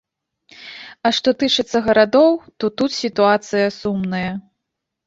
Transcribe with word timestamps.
А 1.09 1.11
што 1.17 1.33
тычыцца 1.43 1.83
гарадоў, 1.89 2.29
то 2.59 2.65
тут 2.81 2.91
сітуацыя 3.05 3.65
сумная. 3.81 4.31